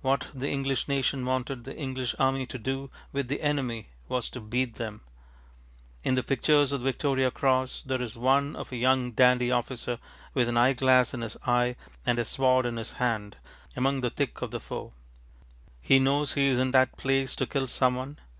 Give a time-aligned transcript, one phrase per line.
[0.00, 4.40] What the English nation wanted the English army to do with the enemy was to
[4.40, 5.00] ŌĆ£beat ŌĆÖem.ŌĆØ
[6.02, 10.00] In the pictures of the Victoria Cross there is one of a young dandy officer
[10.34, 13.36] with an eyeglass in his eye and a sword in his hand,
[13.76, 14.94] among the thick of the foe.
[15.80, 18.18] He knows he is in that place to kill some one.